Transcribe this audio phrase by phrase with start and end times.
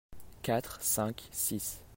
[0.41, 1.79] Quatre, Cinq, Six.